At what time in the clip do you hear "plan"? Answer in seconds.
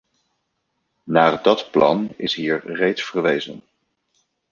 1.71-2.13